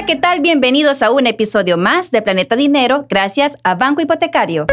Hola, 0.00 0.06
¿qué 0.06 0.16
tal? 0.16 0.40
Bienvenidos 0.40 1.02
a 1.02 1.10
un 1.10 1.26
episodio 1.26 1.76
más 1.76 2.10
de 2.10 2.22
Planeta 2.22 2.56
Dinero 2.56 3.04
gracias 3.10 3.58
a 3.64 3.74
Banco 3.74 4.00
Hipotecario. 4.00 4.64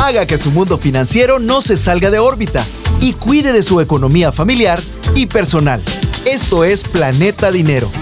Haga 0.00 0.26
que 0.26 0.36
su 0.36 0.50
mundo 0.50 0.76
financiero 0.76 1.38
no 1.38 1.60
se 1.60 1.76
salga 1.76 2.10
de 2.10 2.18
órbita 2.18 2.66
y 3.00 3.12
cuide 3.12 3.52
de 3.52 3.62
su 3.62 3.80
economía 3.80 4.32
familiar 4.32 4.80
y 5.14 5.26
personal. 5.26 5.80
Esto 6.26 6.64
es 6.64 6.82
Planeta 6.82 7.52
Dinero. 7.52 7.92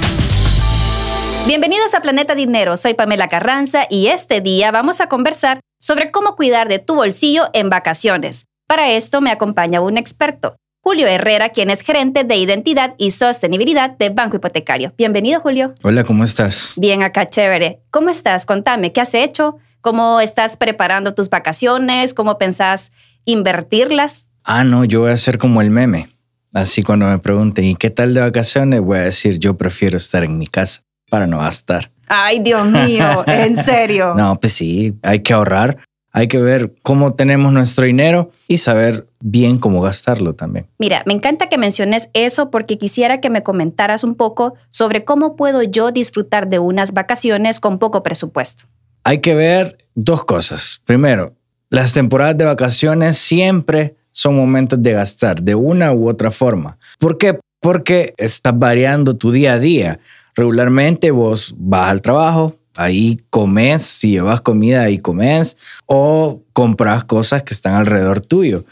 Bienvenidos 1.46 1.92
a 1.92 2.00
Planeta 2.00 2.34
Dinero, 2.34 2.78
soy 2.78 2.94
Pamela 2.94 3.28
Carranza 3.28 3.84
y 3.90 4.06
este 4.06 4.40
día 4.40 4.70
vamos 4.70 5.02
a 5.02 5.08
conversar 5.08 5.60
sobre 5.82 6.10
cómo 6.10 6.34
cuidar 6.34 6.68
de 6.68 6.78
tu 6.78 6.94
bolsillo 6.94 7.50
en 7.52 7.68
vacaciones. 7.68 8.46
Para 8.66 8.90
esto 8.90 9.20
me 9.20 9.32
acompaña 9.32 9.82
un 9.82 9.98
experto, 9.98 10.56
Julio 10.82 11.06
Herrera, 11.06 11.50
quien 11.50 11.68
es 11.68 11.82
gerente 11.82 12.24
de 12.24 12.36
identidad 12.36 12.94
y 12.96 13.10
sostenibilidad 13.10 13.90
de 13.98 14.08
Banco 14.08 14.36
Hipotecario. 14.36 14.94
Bienvenido, 14.96 15.40
Julio. 15.40 15.74
Hola, 15.82 16.04
¿cómo 16.04 16.24
estás? 16.24 16.72
Bien, 16.76 17.02
acá 17.02 17.26
chévere. 17.26 17.82
¿Cómo 17.90 18.08
estás? 18.08 18.46
Contame, 18.46 18.90
¿qué 18.90 19.02
has 19.02 19.12
hecho? 19.12 19.58
¿Cómo 19.82 20.20
estás 20.20 20.56
preparando 20.56 21.12
tus 21.12 21.28
vacaciones? 21.28 22.14
¿Cómo 22.14 22.38
pensás 22.38 22.92
invertirlas? 23.26 24.28
Ah, 24.42 24.64
no, 24.64 24.84
yo 24.84 25.02
voy 25.02 25.10
a 25.10 25.16
ser 25.18 25.36
como 25.36 25.60
el 25.60 25.70
meme. 25.70 26.08
Así 26.54 26.82
cuando 26.82 27.06
me 27.06 27.18
pregunten, 27.18 27.66
¿y 27.66 27.74
qué 27.76 27.90
tal 27.90 28.14
de 28.14 28.22
vacaciones? 28.22 28.80
Voy 28.80 28.98
a 28.98 29.02
decir, 29.02 29.38
yo 29.38 29.58
prefiero 29.58 29.98
estar 29.98 30.24
en 30.24 30.38
mi 30.38 30.46
casa 30.46 30.82
para 31.10 31.26
no 31.26 31.40
gastar. 31.40 31.90
Ay, 32.08 32.40
Dios 32.40 32.66
mío, 32.66 33.22
en 33.26 33.62
serio. 33.62 34.14
no, 34.16 34.40
pues 34.40 34.54
sí, 34.54 34.94
hay 35.02 35.20
que 35.20 35.34
ahorrar, 35.34 35.76
hay 36.12 36.28
que 36.28 36.38
ver 36.38 36.74
cómo 36.82 37.14
tenemos 37.14 37.52
nuestro 37.52 37.86
dinero 37.86 38.30
y 38.48 38.58
saber 38.58 39.06
bien 39.20 39.58
cómo 39.58 39.80
gastarlo 39.80 40.34
también. 40.34 40.66
Mira, 40.78 41.02
me 41.06 41.14
encanta 41.14 41.48
que 41.48 41.58
menciones 41.58 42.10
eso 42.14 42.50
porque 42.50 42.78
quisiera 42.78 43.20
que 43.20 43.30
me 43.30 43.42
comentaras 43.42 44.02
un 44.02 44.14
poco 44.14 44.54
sobre 44.70 45.04
cómo 45.04 45.36
puedo 45.36 45.62
yo 45.62 45.92
disfrutar 45.92 46.48
de 46.48 46.58
unas 46.58 46.92
vacaciones 46.92 47.60
con 47.60 47.78
poco 47.78 48.02
presupuesto. 48.02 48.64
Hay 49.04 49.20
que 49.20 49.34
ver 49.34 49.78
dos 49.94 50.24
cosas. 50.24 50.82
Primero, 50.84 51.34
las 51.70 51.92
temporadas 51.92 52.36
de 52.36 52.44
vacaciones 52.44 53.16
siempre 53.16 53.96
son 54.10 54.34
momentos 54.34 54.82
de 54.82 54.92
gastar 54.92 55.42
de 55.42 55.54
una 55.54 55.92
u 55.92 56.08
otra 56.08 56.30
forma. 56.30 56.78
¿Por 56.98 57.16
qué? 57.16 57.38
Porque 57.60 58.14
estás 58.16 58.58
variando 58.58 59.16
tu 59.16 59.30
día 59.30 59.54
a 59.54 59.58
día. 59.58 60.00
Regularmente 60.34 61.10
vos 61.10 61.54
vas 61.56 61.90
al 61.90 62.02
trabajo, 62.02 62.56
ahí 62.80 63.20
comes, 63.28 63.82
si 63.82 64.12
llevas 64.12 64.40
comida 64.40 64.82
ahí 64.82 64.98
comes 64.98 65.58
o 65.86 66.42
compras 66.54 67.04
cosas 67.04 67.42
que 67.42 67.52
están 67.52 67.74
alrededor 67.74 68.20
tuyo. 68.20 68.64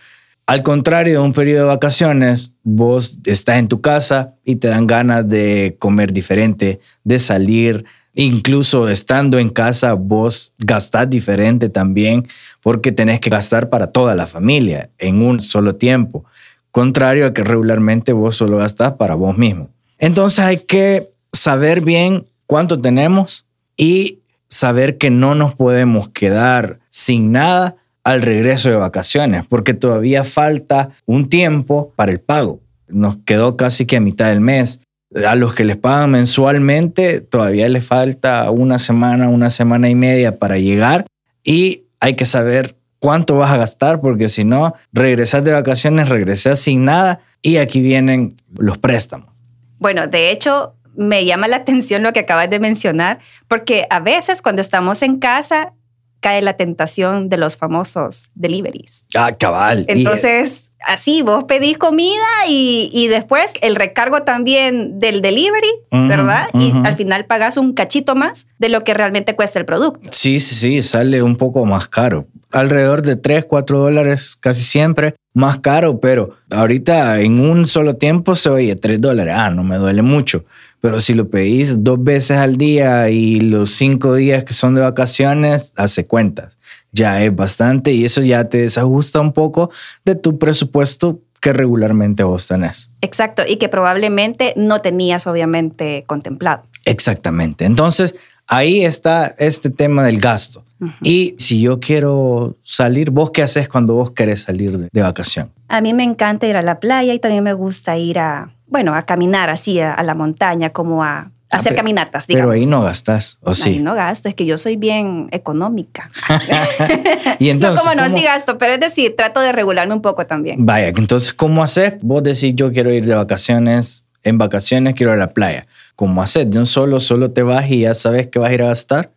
Al 0.47 0.62
contrario 0.62 1.12
de 1.12 1.19
un 1.19 1.33
periodo 1.33 1.65
de 1.65 1.69
vacaciones, 1.69 2.55
vos 2.62 3.19
estás 3.27 3.59
en 3.59 3.69
tu 3.69 3.83
casa 3.83 4.34
y 4.45 4.56
te 4.56 4.69
dan 4.69 4.87
ganas 4.87 5.28
de 5.28 5.77
comer 5.78 6.11
diferente, 6.11 6.81
de 7.05 7.19
salir, 7.19 7.84
incluso 8.15 8.89
estando 8.89 9.39
en 9.39 9.50
casa, 9.50 9.92
vos 9.92 10.55
gastás 10.56 11.11
diferente 11.11 11.69
también 11.69 12.27
porque 12.62 12.93
tenés 12.93 13.20
que 13.20 13.28
gastar 13.28 13.69
para 13.69 13.89
toda 13.89 14.15
la 14.15 14.27
familia 14.27 14.89
en 14.97 15.22
un 15.22 15.39
solo 15.39 15.75
tiempo, 15.75 16.25
contrario 16.70 17.27
a 17.27 17.34
que 17.34 17.45
regularmente 17.45 18.15
vos 18.15 18.37
solo 18.37 18.56
gastás 18.56 18.95
para 18.95 19.15
vos 19.15 19.37
mismo. 19.37 19.69
Entonces 19.98 20.41
hay 20.41 20.56
que 20.56 21.11
saber 21.31 21.83
bien 21.83 22.25
cuánto 22.47 22.81
tenemos 22.81 23.45
y 23.79 24.19
saber 24.48 24.98
que 24.98 25.09
no 25.09 25.34
nos 25.34 25.55
podemos 25.55 26.11
quedar 26.11 26.81
sin 26.91 27.33
nada 27.33 27.77
al 28.05 28.23
regreso 28.23 28.71
de 28.71 28.77
vacaciones, 28.77 29.45
porque 29.48 29.73
todavía 29.73 30.25
falta 30.25 30.91
un 31.07 31.29
tiempo 31.29 31.93
para 31.97 32.12
el 32.12 32.21
pago. 32.21 32.61
Nos 32.89 33.19
quedó 33.25 33.56
casi 33.56 33.87
que 33.87 33.97
a 33.97 34.01
mitad 34.01 34.29
del 34.29 34.41
mes. 34.41 34.81
A 35.27 35.34
los 35.37 35.55
que 35.55 35.65
les 35.65 35.79
pagan 35.79 36.11
mensualmente, 36.11 37.23
todavía 37.23 37.69
les 37.69 37.84
falta 37.84 38.51
una 38.51 38.79
semana, 38.79 39.29
una 39.29 39.49
semana 39.49 39.89
y 39.89 39.95
media 39.95 40.39
para 40.39 40.59
llegar 40.59 41.06
y 41.43 41.84
hay 42.00 42.15
que 42.15 42.27
saber 42.27 42.77
cuánto 42.99 43.37
vas 43.37 43.50
a 43.50 43.56
gastar, 43.56 44.00
porque 44.00 44.28
si 44.28 44.45
no, 44.45 44.75
regresas 44.93 45.45
de 45.45 45.53
vacaciones, 45.53 46.09
regresas 46.09 46.59
sin 46.59 46.84
nada 46.84 47.21
y 47.41 47.56
aquí 47.56 47.81
vienen 47.81 48.34
los 48.59 48.78
préstamos. 48.78 49.31
Bueno, 49.78 50.09
de 50.09 50.31
hecho, 50.31 50.75
me 50.98 51.25
llama 51.25 51.48
la 51.48 51.56
atención 51.56 52.03
lo 52.03 52.12
que 52.12 52.20
acabas 52.20 52.50
de 52.50 52.59
mencionar, 52.59 53.20
porque 53.47 53.86
a 53.88 54.00
veces 54.00 54.42
cuando 54.42 54.60
estamos 54.60 55.03
en 55.03 55.19
casa 55.19 55.72
cae 56.20 56.42
la 56.42 56.54
tentación 56.54 57.28
de 57.28 57.36
los 57.36 57.56
famosos 57.56 58.31
deliveries. 58.34 59.04
Ah, 59.14 59.31
cabal. 59.31 59.84
Entonces, 59.86 60.72
así 60.84 61.22
vos 61.22 61.44
pedís 61.44 61.78
comida 61.78 62.26
y, 62.48 63.06
después 63.09 63.54
el 63.62 63.76
recargo 63.76 64.22
también 64.22 64.98
del 64.98 65.22
delivery, 65.22 65.70
¿verdad? 65.92 66.48
Y 66.54 66.72
al 66.84 66.97
final 66.97 67.26
pagas 67.26 67.56
un 67.56 67.72
cachito 67.72 68.16
más 68.16 68.48
de 68.59 68.69
lo 68.69 68.82
que 68.82 68.94
realmente 68.94 69.36
cuesta 69.36 69.60
el 69.60 69.65
producto. 69.65 70.00
Sí, 70.10 70.41
sí, 70.41 70.54
sí, 70.56 70.82
sale 70.82 71.22
un 71.22 71.36
poco 71.36 71.65
más 71.65 71.86
caro. 71.86 72.26
Alrededor 72.50 73.03
de 73.03 73.15
3, 73.15 73.44
4 73.44 73.78
dólares 73.78 74.36
casi 74.41 74.62
siempre 74.62 75.15
más 75.38 75.60
caro, 75.60 76.00
pero 76.00 76.37
ahorita 76.50 77.21
en 77.21 77.41
un 77.41 77.66
solo 77.66 77.94
tiempo 77.97 78.34
se 78.34 78.50
oye 78.50 78.76
3 78.76 79.00
dólares. 79.00 79.34
Ah, 79.37 79.50
no 79.50 79.65
me 79.65 79.76
duele 79.76 80.03
mucho. 80.03 80.44
Pero 80.81 81.00
si 81.00 81.15
lo 81.15 81.28
pedís 81.28 81.82
dos 81.82 82.03
veces 82.03 82.38
al 82.38 82.56
día 82.56 83.09
y 83.10 83.41
los 83.41 83.71
cinco 83.71 84.15
días 84.15 84.44
que 84.44 84.53
son 84.53 84.75
de 84.75 84.81
vacaciones, 84.81 85.72
hace 85.77 86.06
cuentas. 86.06 86.56
Ya 86.93 87.22
es 87.22 87.34
bastante 87.34 87.93
y 87.93 88.04
eso 88.04 88.21
ya 88.21 88.44
te 88.44 88.59
desajusta 88.59 89.21
un 89.21 89.32
poco 89.32 89.71
de 90.04 90.15
tu 90.15 90.38
presupuesto 90.38 91.21
que 91.41 91.53
regularmente 91.53 92.22
vos 92.22 92.47
tenés. 92.47 92.91
Exacto, 93.00 93.43
y 93.47 93.56
que 93.56 93.69
probablemente 93.69 94.54
no 94.56 94.81
tenías 94.81 95.27
obviamente 95.27 96.04
contemplado. 96.06 96.65
Exactamente. 96.84 97.65
Entonces, 97.65 98.15
ahí 98.48 98.84
está 98.84 99.34
este 99.38 99.70
tema 99.70 100.04
del 100.04 100.19
gasto. 100.19 100.64
Y 101.03 101.34
si 101.38 101.60
yo 101.60 101.81
quiero 101.81 102.56
salir, 102.62 103.10
¿vos 103.10 103.32
qué 103.32 103.42
haces 103.42 103.69
cuando 103.69 103.94
vos 103.94 104.12
querés 104.12 104.42
salir 104.42 104.78
de, 104.78 104.88
de 104.92 105.03
vacación? 105.03 105.50
A 105.66 105.81
mí 105.81 105.92
me 105.92 106.04
encanta 106.04 106.47
ir 106.47 106.56
a 106.56 106.62
la 106.62 106.78
playa 106.78 107.14
y 107.14 107.19
también 107.19 107.42
me 107.42 107.53
gusta 107.53 107.97
ir 107.97 108.20
a 108.20 108.53
bueno, 108.69 108.94
a 108.94 109.03
caminar 109.03 109.50
así 109.50 109.81
a, 109.81 110.03
la 110.03 110.14
montaña, 110.14 110.70
como 110.70 111.03
a, 111.03 111.31
hacer 111.50 111.75
caminatas, 111.75 112.26
digamos. 112.26 112.53
Pero 112.53 112.62
ahí 112.62 112.69
no 112.69 112.82
gastas, 112.82 113.38
¿o 113.42 113.54
sí? 113.54 113.70
Ahí 113.70 113.78
no 113.78 113.94
gasto, 113.94 114.28
es 114.28 114.34
que 114.34 114.44
yo 114.44 114.59
soy 114.59 114.76
bien 114.76 115.28
económica. 115.32 116.10
y 117.38 117.48
entonces, 117.48 117.84
no, 117.84 117.91
como 117.91 118.03
no, 118.03 118.15
sí 118.15 118.22
gasto, 118.22 118.59
pero 118.59 118.75
es 118.75 118.80
decir, 118.80 119.16
trato 119.16 119.41
de 119.41 119.53
regularme 119.53 119.94
un 119.94 120.03
poco 120.03 120.26
también. 120.26 120.66
Vaya, 120.66 120.88
entonces, 120.88 121.32
¿cómo 121.32 121.62
haces? 121.62 121.94
Vos 122.03 122.22
decís, 122.22 122.53
yo 122.54 122.70
quiero 122.70 122.92
ir 122.92 123.06
de 123.06 123.15
vacaciones, 123.15 124.04
en 124.22 124.36
vacaciones 124.36 124.94
quiero 124.94 125.12
ir 125.12 125.16
a 125.16 125.20
la 125.20 125.30
playa. 125.30 125.66
¿Cómo 125.98 126.22
haces? 126.22 126.48
De 126.48 126.60
un 126.60 126.66
solo, 126.66 127.00
solo 127.00 127.32
te 127.32 127.42
vas 127.42 127.69
y 127.69 127.81
ya 127.81 127.92
sabes 127.92 128.28
que 128.28 128.38
vas 128.38 128.50
a 128.50 128.54
ir 128.54 128.62
a 128.62 128.66
gastar. 128.66 129.10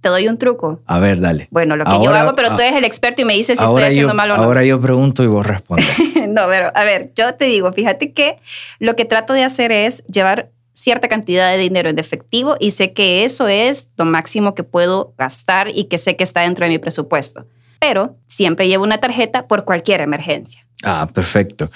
Te 0.00 0.08
doy 0.08 0.28
un 0.28 0.38
truco. 0.38 0.80
A 0.86 0.98
ver, 0.98 1.20
dale. 1.20 1.46
Bueno, 1.50 1.76
lo 1.76 1.84
que 1.84 2.02
yo 2.02 2.10
hago, 2.10 2.34
pero 2.34 2.56
tú 2.56 2.62
eres 2.62 2.74
el 2.74 2.86
experto 2.86 3.20
y 3.20 3.26
me 3.26 3.34
dices 3.34 3.58
si 3.58 3.64
estoy 3.66 3.82
haciendo 3.82 4.14
mal 4.14 4.30
o 4.30 4.38
no. 4.38 4.42
Ahora 4.42 4.64
yo 4.64 4.80
pregunto 4.80 5.22
y 5.22 5.26
vos 5.26 5.44
respondes. 5.44 5.94
no, 6.28 6.46
pero 6.48 6.72
a 6.74 6.84
ver, 6.84 7.12
yo 7.14 7.34
te 7.34 7.44
digo, 7.44 7.70
fíjate 7.74 8.14
que 8.14 8.38
lo 8.78 8.96
que 8.96 9.04
trato 9.04 9.34
de 9.34 9.44
hacer 9.44 9.72
es 9.72 10.04
llevar 10.06 10.48
cierta 10.72 11.06
cantidad 11.06 11.52
de 11.52 11.58
dinero 11.58 11.90
en 11.90 11.98
efectivo 11.98 12.56
y 12.58 12.70
sé 12.70 12.94
que 12.94 13.26
eso 13.26 13.46
es 13.46 13.90
lo 13.98 14.06
máximo 14.06 14.54
que 14.54 14.64
puedo 14.64 15.12
gastar 15.18 15.68
y 15.68 15.84
que 15.84 15.98
sé 15.98 16.16
que 16.16 16.24
está 16.24 16.40
dentro 16.40 16.64
de 16.64 16.70
mi 16.70 16.78
presupuesto. 16.78 17.44
Pero 17.78 18.16
siempre 18.26 18.68
llevo 18.68 18.84
una 18.84 18.96
tarjeta 18.96 19.46
por 19.48 19.66
cualquier 19.66 20.00
emergencia. 20.00 20.66
Ah, 20.82 21.10
perfecto. 21.12 21.70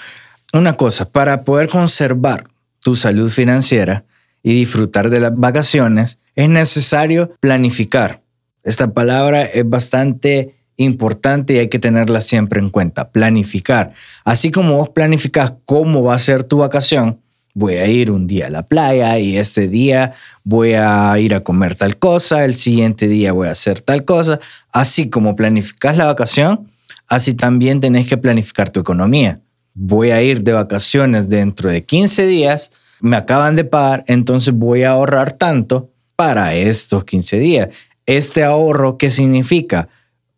Una 0.51 0.75
cosa, 0.75 1.07
para 1.07 1.43
poder 1.43 1.69
conservar 1.69 2.47
tu 2.79 2.95
salud 2.95 3.29
financiera, 3.29 4.03
y 4.47 4.53
disfrutar 4.53 5.09
de 5.09 5.19
las 5.19 5.35
vacaciones, 5.35 6.19
es 6.33 6.47
necesario 6.47 7.33
planificar. 7.41 8.21
Esta 8.63 8.93
palabra 8.93 9.43
es 9.43 9.67
bastante 9.67 10.55
importante 10.77 11.55
y 11.55 11.57
hay 11.57 11.67
que 11.67 11.79
tenerla 11.79 12.21
siempre 12.21 12.61
en 12.61 12.69
cuenta. 12.69 13.11
Planificar. 13.11 13.91
Así 14.23 14.49
como 14.49 14.77
vos 14.77 14.87
planificas 14.87 15.51
cómo 15.65 16.01
va 16.01 16.13
a 16.13 16.19
ser 16.19 16.45
tu 16.45 16.59
vacación, 16.59 17.19
voy 17.55 17.73
a 17.73 17.87
ir 17.87 18.09
un 18.09 18.25
día 18.25 18.47
a 18.47 18.49
la 18.49 18.63
playa 18.63 19.19
y 19.19 19.35
ese 19.35 19.67
día 19.67 20.13
voy 20.45 20.75
a 20.75 21.13
ir 21.19 21.35
a 21.35 21.43
comer 21.43 21.75
tal 21.75 21.97
cosa, 21.97 22.45
el 22.45 22.53
siguiente 22.53 23.09
día 23.09 23.33
voy 23.33 23.49
a 23.49 23.51
hacer 23.51 23.81
tal 23.81 24.05
cosa. 24.05 24.39
Así 24.71 25.09
como 25.09 25.35
planificas 25.35 25.97
la 25.97 26.05
vacación, 26.05 26.71
así 27.09 27.33
también 27.33 27.81
tenés 27.81 28.07
que 28.07 28.15
planificar 28.15 28.69
tu 28.69 28.79
economía. 28.79 29.41
Voy 29.73 30.11
a 30.11 30.21
ir 30.21 30.41
de 30.41 30.53
vacaciones 30.53 31.27
dentro 31.27 31.69
de 31.69 31.83
15 31.83 32.25
días 32.27 32.71
me 32.99 33.17
acaban 33.17 33.55
de 33.55 33.63
pagar, 33.63 34.03
entonces 34.07 34.53
voy 34.53 34.83
a 34.83 34.91
ahorrar 34.91 35.33
tanto 35.33 35.89
para 36.15 36.53
estos 36.55 37.03
15 37.05 37.39
días. 37.39 37.69
Este 38.05 38.43
ahorro, 38.43 38.97
¿qué 38.97 39.09
significa? 39.09 39.89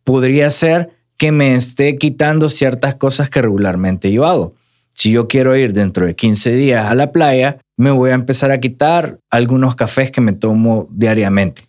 Podría 0.04 0.50
ser 0.50 0.92
que 1.18 1.32
me 1.32 1.56
esté 1.56 1.96
quitando 1.96 2.50
ciertas 2.50 2.96
cosas 2.96 3.30
que 3.30 3.42
regularmente 3.42 4.12
yo 4.12 4.26
hago. 4.26 4.56
Si 4.94 5.12
yo 5.12 5.28
quiero 5.28 5.56
ir 5.56 5.74
dentro 5.74 6.06
de 6.06 6.16
15 6.16 6.52
días 6.52 6.86
a 6.86 6.96
la 6.96 7.12
playa, 7.12 7.60
me 7.78 7.92
voy 7.92 8.12
a 8.12 8.16
empezar 8.16 8.52
a 8.52 8.60
quitar 8.60 9.20
algunos 9.30 9.76
cafés 9.76 10.12
que 10.12 10.22
me 10.22 10.34
tomo 10.34 10.88
diariamente. 10.92 11.64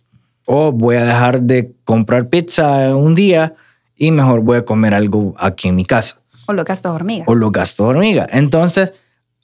O 0.45 0.71
voy 0.71 0.97
a 0.97 1.05
dejar 1.05 1.41
de 1.41 1.73
comprar 1.85 2.29
pizza 2.29 2.95
un 2.95 3.15
día 3.15 3.53
y 3.95 4.11
mejor 4.11 4.41
voy 4.41 4.57
a 4.57 4.65
comer 4.65 4.93
algo 4.93 5.35
aquí 5.37 5.69
en 5.69 5.75
mi 5.75 5.85
casa. 5.85 6.21
O 6.47 6.53
los 6.53 6.65
gastos 6.65 6.93
hormiga. 6.93 7.23
O 7.27 7.35
los 7.35 7.51
gastos 7.51 7.87
hormiga. 7.87 8.27
Entonces, 8.31 8.91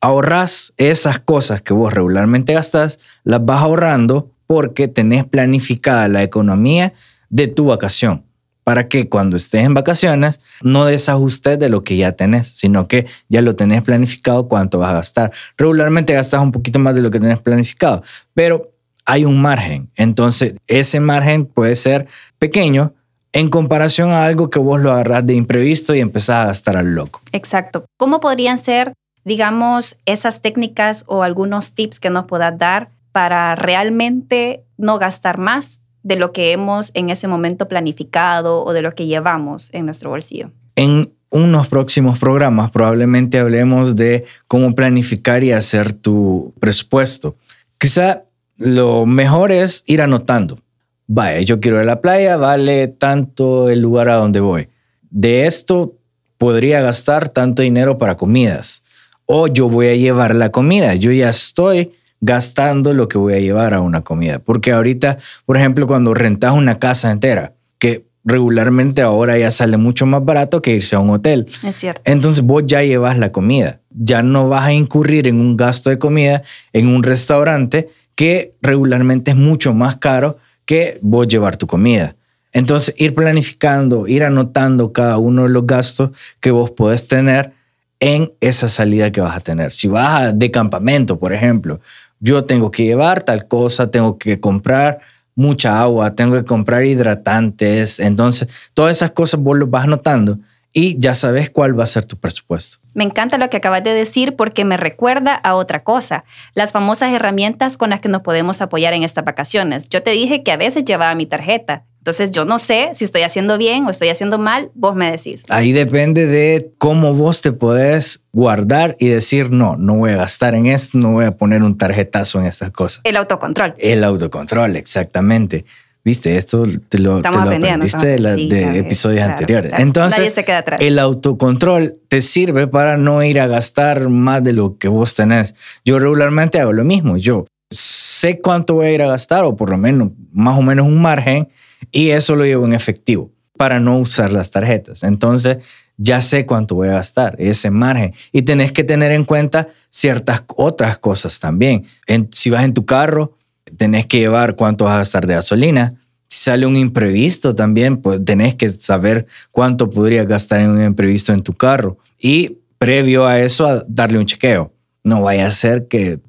ahorras 0.02 0.74
esas 0.78 1.20
cosas 1.20 1.62
que 1.62 1.74
vos 1.74 1.94
regularmente 1.94 2.54
gastas, 2.54 3.00
las 3.24 3.44
vas 3.46 3.64
ahorrando 3.64 4.32
porque 4.46 4.88
tenés 4.88 5.26
planificada 5.26 6.08
la 6.08 6.24
economía 6.24 6.94
de 7.30 7.48
tu 7.48 7.66
vacación 7.66 8.24
para 8.64 8.90
que 8.90 9.08
cuando 9.08 9.38
estés 9.38 9.66
en 9.66 9.74
vacaciones 9.74 10.42
no 10.62 10.84
desajustes 10.84 11.58
de 11.58 11.70
lo 11.70 11.84
que 11.84 11.96
ya 11.96 12.12
tenés, 12.12 12.50
sino 12.50 12.90
que 12.90 13.08
ya 13.30 13.42
lo 13.42 13.56
tenés 13.56 13.82
planificado 13.82 14.50
cuánto 14.50 14.80
vas 14.80 14.90
a 14.90 14.96
gastar. 14.96 15.32
Regularmente 15.58 16.14
gastas 16.14 16.42
un 16.42 16.52
poquito 16.52 16.78
más 16.78 16.94
de 16.94 17.02
lo 17.02 17.10
que 17.10 17.22
tenés 17.22 17.40
planificado, 17.40 18.04
pero 18.34 18.74
hay 19.06 19.24
un 19.24 19.42
margen. 19.42 19.90
Entonces, 19.96 20.56
ese 20.68 21.00
margen 21.00 21.46
puede 21.46 21.78
ser 21.78 22.08
pequeño 22.40 22.94
en 23.32 23.50
comparación 23.50 24.10
a 24.10 24.26
algo 24.26 24.50
que 24.50 24.60
vos 24.60 24.82
lo 24.82 24.92
agarrás 24.92 25.26
de 25.26 25.36
imprevisto 25.36 25.96
y 25.96 26.02
empezás 26.02 26.44
a 26.44 26.48
gastar 26.48 26.76
al 26.76 26.94
loco. 26.94 27.22
Exacto. 27.32 27.86
¿Cómo 27.98 28.20
podrían 28.20 28.58
ser, 28.58 28.92
digamos, 29.28 30.00
esas 30.06 30.42
técnicas 30.42 31.04
o 31.06 31.22
algunos 31.22 31.74
tips 31.74 32.00
que 32.00 32.10
nos 32.10 32.28
puedas 32.28 32.58
dar 32.58 32.92
para 33.12 33.56
realmente 33.56 34.64
no 34.78 34.98
gastar 35.00 35.38
más 35.38 35.82
de 36.02 36.16
lo 36.16 36.32
que 36.32 36.54
hemos 36.54 36.92
en 36.94 37.10
ese 37.10 37.28
momento 37.28 37.68
planificado 37.68 38.64
o 38.64 38.72
de 38.72 38.82
lo 38.82 38.94
que 38.94 39.06
llevamos 39.06 39.70
en 39.74 39.84
nuestro 39.84 40.12
bolsillo. 40.12 40.52
En 40.78 41.12
unos 41.30 41.68
próximos 41.68 42.20
programas 42.20 42.72
probablemente 42.72 43.38
hablemos 43.38 43.98
de 43.98 44.24
cómo 44.48 44.74
planificar 44.74 45.44
y 45.44 45.52
hacer 45.52 45.92
tu 45.92 46.54
presupuesto. 46.62 47.36
Quizá 47.78 48.24
lo 48.56 49.06
mejor 49.06 49.52
es 49.52 49.84
ir 49.88 50.02
anotando. 50.02 50.58
Vaya, 51.06 51.42
yo 51.42 51.60
quiero 51.60 51.78
ir 51.78 51.84
a 51.84 51.96
la 51.96 52.00
playa, 52.00 52.38
vale 52.38 52.88
tanto 52.88 53.70
el 53.70 53.82
lugar 53.82 54.08
a 54.08 54.16
donde 54.16 54.40
voy. 54.40 54.70
De 55.10 55.48
esto 55.48 55.98
podría 56.38 56.82
gastar 56.82 57.28
tanto 57.28 57.62
dinero 57.62 57.98
para 57.98 58.16
comidas. 58.16 58.84
O 59.28 59.48
yo 59.48 59.70
voy 59.70 59.90
a 59.90 59.96
llevar 59.96 60.34
la 60.34 60.50
comida. 60.50 60.96
Yo 60.96 61.12
ya 61.12 61.30
estoy 61.30 61.92
gastando 62.20 62.94
lo 62.94 63.08
que 63.08 63.20
voy 63.20 63.36
a 63.36 63.40
llevar 63.40 63.76
a 63.76 63.82
una 63.82 64.02
comida. 64.02 64.40
Porque 64.40 64.72
ahorita, 64.72 65.20
por 65.46 65.58
ejemplo, 65.58 65.86
cuando 65.86 66.16
rentas 66.16 66.54
una 66.54 66.80
casa 66.80 67.12
entera, 67.12 67.54
que 67.78 68.08
regularmente 68.24 69.02
ahora 69.02 69.38
ya 69.38 69.52
sale 69.52 69.78
mucho 69.78 70.06
más 70.06 70.26
barato 70.26 70.62
que 70.62 70.76
irse 70.76 70.96
a 70.96 71.00
un 71.00 71.12
hotel. 71.12 71.48
Es 71.64 71.76
cierto. 71.76 72.02
Entonces 72.06 72.44
vos 72.44 72.64
ya 72.66 72.82
llevas 72.82 73.18
la 73.20 73.32
comida. 73.32 73.82
Ya 73.92 74.24
no 74.24 74.50
vas 74.50 74.66
a 74.66 74.74
incurrir 74.74 75.28
en 75.28 75.40
un 75.40 75.56
gasto 75.56 75.90
de 75.90 76.00
comida 76.00 76.42
en 76.74 76.88
un 76.88 77.04
restaurante 77.04 77.90
que 78.16 78.52
regularmente 78.62 79.32
es 79.32 79.38
mucho 79.38 79.74
más 79.74 79.98
caro 79.98 80.38
que 80.66 80.98
vos 81.02 81.28
llevar 81.28 81.56
tu 81.56 81.68
comida. 81.68 82.16
Entonces, 82.52 82.96
ir 82.98 83.14
planificando, 83.14 84.08
ir 84.08 84.24
anotando 84.24 84.92
cada 84.92 85.18
uno 85.20 85.44
de 85.44 85.50
los 85.50 85.68
gastos 85.68 86.10
que 86.40 86.50
vos 86.50 86.72
podés 86.72 87.08
tener 87.08 87.54
en 88.00 88.34
esa 88.42 88.70
salida 88.70 89.12
que 89.12 89.22
vas 89.22 89.36
a 89.36 89.42
tener. 89.42 89.72
Si 89.72 89.88
vas 89.88 90.38
de 90.38 90.52
campamento, 90.52 91.20
por 91.20 91.34
ejemplo, 91.34 91.80
yo 92.20 92.46
tengo 92.46 92.72
que 92.72 92.84
llevar 92.84 93.24
tal 93.24 93.48
cosa, 93.48 93.90
tengo 93.90 94.18
que 94.18 94.40
comprar 94.40 94.98
mucha 95.36 95.80
agua, 95.80 96.16
tengo 96.16 96.36
que 96.36 96.44
comprar 96.44 96.84
hidratantes. 96.86 98.00
Entonces, 98.00 98.70
todas 98.74 98.98
esas 98.98 99.12
cosas 99.12 99.40
vos 99.40 99.58
lo 99.58 99.68
vas 99.68 99.86
anotando 99.86 100.40
y 100.74 101.00
ya 101.00 101.14
sabes 101.14 101.50
cuál 101.50 101.80
va 101.80 101.84
a 101.84 101.88
ser 101.88 102.06
tu 102.06 102.18
presupuesto. 102.18 102.78
Me 102.94 103.04
encanta 103.04 103.38
lo 103.38 103.50
que 103.50 103.58
acabas 103.58 103.84
de 103.84 103.94
decir 103.94 104.36
porque 104.36 104.66
me 104.66 104.78
recuerda 104.78 105.34
a 105.34 105.56
otra 105.56 105.84
cosa, 105.84 106.24
las 106.54 106.72
famosas 106.72 107.14
herramientas 107.14 107.78
con 107.78 107.90
las 107.92 108.00
que 108.00 108.10
nos 108.10 108.22
podemos 108.22 108.62
apoyar 108.62 108.94
en 108.94 109.04
estas 109.04 109.26
vacaciones. 109.26 109.90
Yo 109.90 110.04
te 110.04 110.12
dije 110.12 110.44
que 110.44 110.52
a 110.52 110.58
veces 110.58 110.86
llevaba 110.86 111.16
mi 111.16 111.26
tarjeta. 111.26 111.84
Entonces 112.08 112.32
yo 112.32 112.46
no 112.46 112.58
sé 112.58 112.92
si 112.94 113.04
estoy 113.04 113.24
haciendo 113.24 113.58
bien 113.58 113.86
o 113.86 113.90
estoy 113.90 114.08
haciendo 114.08 114.38
mal, 114.38 114.72
vos 114.76 114.96
me 114.96 115.12
decís. 115.12 115.44
Ahí 115.50 115.74
depende 115.74 116.26
de 116.26 116.72
cómo 116.78 117.14
vos 117.14 117.42
te 117.42 117.52
podés 117.52 118.22
guardar 118.32 118.96
y 118.98 119.10
decir, 119.10 119.52
no, 119.52 119.76
no 119.76 119.96
voy 119.96 120.12
a 120.12 120.16
gastar 120.16 120.56
en 120.56 120.68
esto, 120.68 120.98
no 121.00 121.12
voy 121.12 121.26
a 121.26 121.36
poner 121.36 121.64
un 121.64 121.78
tarjetazo 121.78 122.40
en 122.40 122.46
estas 122.46 122.72
cosas. 122.72 123.02
El 123.04 123.18
autocontrol. 123.18 123.76
El 123.78 124.06
autocontrol, 124.06 124.78
exactamente. 124.78 125.66
Viste, 126.06 126.38
esto 126.38 126.64
te 126.88 127.00
lo, 127.00 127.22
te 127.22 127.30
lo 127.30 127.42
aprendiste 127.42 128.16
de, 128.16 128.48
de 128.48 128.78
episodios 128.78 129.24
anteriores. 129.24 129.74
Entonces, 129.78 130.20
Nadie 130.20 130.30
se 130.30 130.46
queda 130.46 130.60
atrás. 130.60 130.80
el 130.82 131.00
autocontrol 131.00 131.98
te 132.08 132.22
sirve 132.22 132.68
para 132.68 132.96
no 132.96 133.22
ir 133.22 133.42
a 133.42 133.48
gastar 133.48 134.08
más 134.08 134.42
de 134.46 134.54
lo 134.54 134.78
que 134.78 134.88
vos 134.88 135.14
tenés. 135.14 135.56
Yo 135.84 136.00
regularmente 136.00 136.62
hago 136.62 136.72
lo 136.72 136.86
mismo. 136.86 137.18
Yo 137.18 137.44
sé 137.70 138.40
cuánto 138.40 138.76
voy 138.76 138.86
a 138.86 138.92
ir 138.94 139.04
a 139.04 139.08
gastar 139.08 139.44
o 139.44 139.58
por 139.58 139.70
lo 139.70 139.78
menos 139.78 140.12
más 140.32 140.58
o 140.58 140.62
menos 140.62 140.88
un 140.88 141.02
margen 141.02 141.50
y 141.92 142.10
eso 142.10 142.36
lo 142.36 142.46
llevo 142.46 142.66
en 142.66 142.74
efectivo 142.74 143.32
para 143.58 143.80
no 143.80 144.00
usar 144.00 144.32
las 144.32 144.52
tarjetas. 144.52 145.04
Entonces, 145.04 145.58
ya 145.98 146.22
sé 146.22 146.46
cuánto 146.46 146.76
voy 146.76 146.90
a 146.90 146.94
gastar, 146.94 147.36
ese 147.40 147.72
margen. 147.72 148.14
Y 148.32 148.44
tenés 148.44 148.72
que 148.72 148.84
tener 148.84 149.12
en 149.12 149.26
cuenta 149.26 149.68
ciertas 149.90 150.44
otras 150.56 151.00
cosas 151.00 151.40
también. 151.40 151.86
si 152.32 152.50
vas 152.50 152.64
en 152.64 152.74
tu 152.74 152.86
carro, 152.86 153.36
tenés 153.76 154.06
que 154.06 154.20
llevar 154.20 154.56
cuánto 154.56 154.86
vas 154.86 154.94
a 154.94 154.98
gastar 155.00 155.26
de 155.26 155.34
gasolina. 155.34 155.96
Si 156.28 156.44
sale 156.44 156.66
un 156.66 156.76
imprevisto 156.76 157.56
también, 157.56 157.98
pues 157.98 158.24
tenés 158.24 158.56
que 158.56 158.70
saber 158.70 159.26
cuánto 159.52 159.90
podrías 159.90 160.28
gastar 160.28 160.62
en 160.62 160.70
un 160.70 160.84
imprevisto 160.84 161.34
en 161.34 161.42
tu 161.42 161.54
carro. 161.54 161.98
Y 162.20 162.60
previo 162.78 163.26
a 163.26 163.40
eso, 163.40 163.84
darle 163.88 164.20
un 164.20 164.26
chequeo. 164.26 164.72
No 165.04 165.24
vaya 165.24 165.48
a 165.48 165.52
ser 165.52 165.88
que 165.88 166.20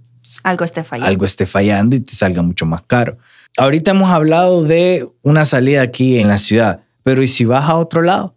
algo 0.45 0.65
esté 0.65 0.85
fallando. 0.85 1.09
Algo 1.09 1.25
esté 1.25 1.47
fallando 1.47 1.97
y 1.97 2.01
te 2.01 2.15
salga 2.15 2.43
mucho 2.43 2.67
más 2.67 2.83
caro. 2.83 3.19
Ahorita 3.57 3.91
hemos 3.91 4.11
hablado 4.11 4.63
de 4.63 5.09
una 5.23 5.45
salida 5.45 5.83
aquí 5.83 6.19
en 6.19 6.29
la 6.29 6.39
ciudad, 6.39 6.81
pero 7.03 7.23
¿y 7.23 7.29
si 7.29 7.45
vas 7.45 7.65
a 7.65 7.77
otro 7.77 8.03
lado? 8.03 8.35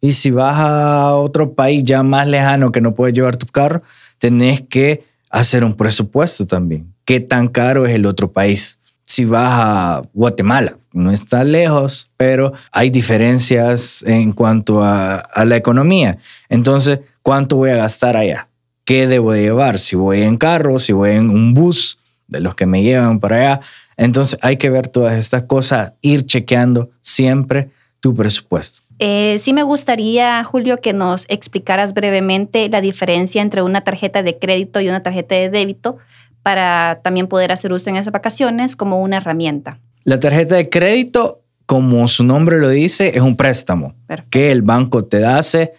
¿Y 0.00 0.12
si 0.12 0.30
vas 0.30 0.56
a 0.58 1.14
otro 1.14 1.54
país 1.54 1.84
ya 1.84 2.02
más 2.02 2.26
lejano 2.26 2.72
que 2.72 2.80
no 2.80 2.94
puedes 2.94 3.14
llevar 3.14 3.36
tu 3.36 3.46
carro? 3.46 3.82
Tenés 4.18 4.60
que 4.62 5.04
hacer 5.30 5.64
un 5.64 5.74
presupuesto 5.74 6.46
también. 6.46 6.92
¿Qué 7.04 7.20
tan 7.20 7.48
caro 7.48 7.86
es 7.86 7.94
el 7.94 8.06
otro 8.06 8.32
país? 8.32 8.78
Si 9.04 9.24
vas 9.24 9.52
a 9.52 10.02
Guatemala, 10.12 10.76
no 10.92 11.10
está 11.10 11.44
lejos, 11.44 12.10
pero 12.16 12.52
hay 12.70 12.90
diferencias 12.90 14.02
en 14.06 14.32
cuanto 14.32 14.82
a, 14.82 15.16
a 15.16 15.44
la 15.44 15.56
economía. 15.56 16.18
Entonces, 16.48 17.00
¿cuánto 17.22 17.56
voy 17.56 17.70
a 17.70 17.76
gastar 17.76 18.16
allá? 18.16 18.48
¿Qué 18.92 19.06
debo 19.06 19.34
llevar? 19.34 19.78
Si 19.78 19.96
voy 19.96 20.20
en 20.20 20.36
carro, 20.36 20.78
si 20.78 20.92
voy 20.92 21.12
en 21.12 21.30
un 21.30 21.54
bus 21.54 21.96
de 22.26 22.40
los 22.40 22.54
que 22.54 22.66
me 22.66 22.82
llevan 22.82 23.20
para 23.20 23.36
allá, 23.36 23.60
entonces 23.96 24.38
hay 24.42 24.58
que 24.58 24.68
ver 24.68 24.86
todas 24.86 25.18
estas 25.18 25.44
cosas, 25.44 25.94
ir 26.02 26.26
chequeando 26.26 26.90
siempre 27.00 27.70
tu 28.00 28.14
presupuesto. 28.14 28.82
Eh, 28.98 29.36
sí 29.38 29.54
me 29.54 29.62
gustaría, 29.62 30.44
Julio, 30.44 30.76
que 30.82 30.92
nos 30.92 31.24
explicaras 31.30 31.94
brevemente 31.94 32.68
la 32.68 32.82
diferencia 32.82 33.40
entre 33.40 33.62
una 33.62 33.80
tarjeta 33.80 34.22
de 34.22 34.38
crédito 34.38 34.78
y 34.82 34.90
una 34.90 35.02
tarjeta 35.02 35.36
de 35.36 35.48
débito 35.48 35.96
para 36.42 37.00
también 37.02 37.28
poder 37.28 37.50
hacer 37.50 37.72
uso 37.72 37.88
en 37.88 37.96
esas 37.96 38.12
vacaciones 38.12 38.76
como 38.76 39.00
una 39.00 39.16
herramienta. 39.16 39.78
La 40.04 40.20
tarjeta 40.20 40.56
de 40.56 40.68
crédito, 40.68 41.40
como 41.64 42.06
su 42.08 42.24
nombre 42.24 42.60
lo 42.60 42.68
dice, 42.68 43.12
es 43.14 43.22
un 43.22 43.38
préstamo 43.38 43.94
que 44.28 44.52
el 44.52 44.60
banco 44.60 45.02
te 45.06 45.24
hace 45.24 45.72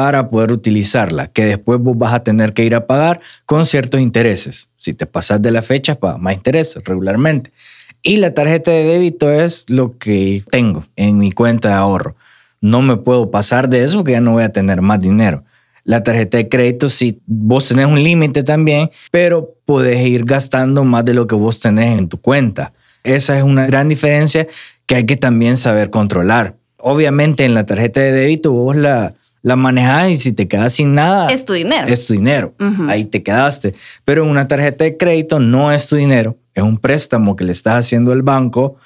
para 0.00 0.30
poder 0.30 0.50
utilizarla, 0.50 1.26
que 1.26 1.44
después 1.44 1.78
vos 1.78 1.94
vas 1.94 2.14
a 2.14 2.24
tener 2.24 2.54
que 2.54 2.64
ir 2.64 2.74
a 2.74 2.86
pagar 2.86 3.20
con 3.44 3.66
ciertos 3.66 4.00
intereses. 4.00 4.70
Si 4.78 4.94
te 4.94 5.04
pasas 5.04 5.42
de 5.42 5.50
la 5.50 5.60
fecha, 5.60 5.96
pagas 5.96 6.18
más 6.18 6.32
intereses 6.32 6.82
regularmente. 6.86 7.52
Y 8.00 8.16
la 8.16 8.32
tarjeta 8.32 8.70
de 8.70 8.82
débito 8.82 9.30
es 9.30 9.68
lo 9.68 9.98
que 9.98 10.42
tengo 10.50 10.86
en 10.96 11.18
mi 11.18 11.32
cuenta 11.32 11.68
de 11.68 11.74
ahorro. 11.74 12.16
No 12.62 12.80
me 12.80 12.96
puedo 12.96 13.30
pasar 13.30 13.68
de 13.68 13.84
eso 13.84 13.98
porque 13.98 14.12
ya 14.12 14.22
no 14.22 14.32
voy 14.32 14.42
a 14.42 14.52
tener 14.52 14.80
más 14.80 15.02
dinero. 15.02 15.44
La 15.84 16.02
tarjeta 16.02 16.38
de 16.38 16.48
crédito, 16.48 16.88
si 16.88 17.20
vos 17.26 17.68
tenés 17.68 17.84
un 17.84 18.02
límite 18.02 18.42
también, 18.42 18.90
pero 19.10 19.54
podés 19.66 20.00
ir 20.06 20.24
gastando 20.24 20.82
más 20.82 21.04
de 21.04 21.12
lo 21.12 21.26
que 21.26 21.34
vos 21.34 21.60
tenés 21.60 21.98
en 21.98 22.08
tu 22.08 22.18
cuenta. 22.18 22.72
Esa 23.04 23.36
es 23.36 23.42
una 23.42 23.66
gran 23.66 23.88
diferencia 23.88 24.48
que 24.86 24.94
hay 24.94 25.04
que 25.04 25.18
también 25.18 25.58
saber 25.58 25.90
controlar. 25.90 26.56
Obviamente 26.78 27.44
en 27.44 27.52
la 27.52 27.66
tarjeta 27.66 28.00
de 28.00 28.12
débito 28.12 28.52
vos 28.52 28.76
la, 28.76 29.14
la 29.42 29.56
manejas 29.56 30.10
y 30.10 30.16
si 30.18 30.32
te 30.32 30.48
quedas 30.48 30.72
sin 30.72 30.94
nada. 30.94 31.30
Es 31.30 31.44
tu 31.44 31.52
dinero. 31.52 31.88
Es 31.88 32.06
tu 32.06 32.14
dinero. 32.14 32.54
Ahí 32.88 33.04
te 33.04 33.22
quedaste. 33.22 33.74
Pero 34.04 34.24
en 34.24 34.30
una 34.30 34.48
tarjeta 34.48 34.84
de 34.84 34.96
crédito 34.96 35.40
no 35.40 35.72
es 35.72 35.88
tu 35.88 35.96
dinero, 35.96 36.36
es 36.54 36.62
un 36.62 36.78
préstamo 36.78 37.36
que 37.36 37.44
le 37.44 37.52
estás 37.52 37.86
haciendo 37.86 38.12
al 38.12 38.22
banco 38.22 38.76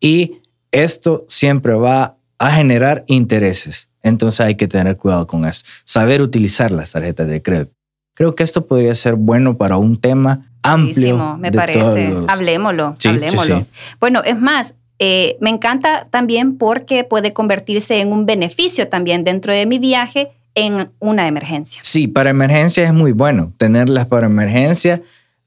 y 0.00 0.38
esto 0.72 1.24
siempre 1.28 1.74
va 1.74 2.16
a 2.38 2.50
generar 2.52 3.04
intereses. 3.06 3.90
Entonces 4.02 4.40
hay 4.40 4.56
que 4.56 4.66
tener 4.66 4.96
cuidado 4.96 5.26
con 5.26 5.44
eso. 5.44 5.64
Saber 5.84 6.22
utilizar 6.22 6.70
las 6.70 6.92
tarjetas 6.92 7.26
de 7.28 7.42
crédito. 7.42 7.72
Creo 8.14 8.34
que 8.34 8.42
esto 8.42 8.66
podría 8.66 8.94
ser 8.94 9.14
bueno 9.14 9.56
para 9.56 9.76
un 9.76 10.00
tema 10.00 10.50
amplio. 10.62 11.36
me 11.38 11.52
parece. 11.52 12.14
Hablemoslo, 12.28 12.94
hablemoslo. 13.04 13.66
Bueno, 13.98 14.22
es 14.24 14.38
más, 14.38 14.74
eh, 15.02 15.38
me 15.40 15.48
encanta 15.48 16.06
también 16.10 16.58
porque 16.58 17.04
puede 17.04 17.32
convertirse 17.32 18.00
en 18.00 18.12
un 18.12 18.26
beneficio 18.26 18.86
también 18.88 19.24
dentro 19.24 19.54
de 19.54 19.64
mi 19.64 19.78
viaje 19.78 20.30
en 20.54 20.90
una 20.98 21.26
emergencia. 21.26 21.80
Sí, 21.82 22.06
para 22.06 22.28
emergencia 22.28 22.84
es 22.84 22.92
muy 22.92 23.12
bueno. 23.12 23.52
Tenerlas 23.56 24.06
para 24.06 24.26
emergencia 24.26 25.00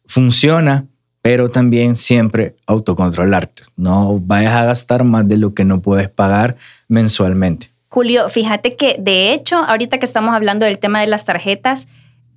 funciona, 0.08 0.88
pero 1.22 1.52
también 1.52 1.96
siempre 1.96 2.56
autocontrolarte. 2.66 3.64
No 3.76 4.20
vayas 4.20 4.54
a 4.54 4.66
gastar 4.66 5.04
más 5.04 5.28
de 5.28 5.38
lo 5.38 5.54
que 5.54 5.66
no 5.66 5.82
puedes 5.82 6.10
pagar 6.10 6.58
mensualmente. 6.88 7.68
Julio, 7.90 8.30
fíjate 8.30 8.76
que 8.76 8.96
de 8.98 9.34
hecho, 9.34 9.58
ahorita 9.58 10.00
que 10.00 10.06
estamos 10.06 10.34
hablando 10.34 10.66
del 10.66 10.80
tema 10.80 11.00
de 11.00 11.08
las 11.08 11.26
tarjetas, 11.26 11.88